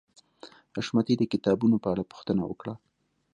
حشمتي 0.75 1.13
د 1.17 1.23
کتابونو 1.33 1.75
په 1.83 1.87
اړه 1.93 2.03
پوښتنه 2.11 2.41
وکړه 2.45 2.73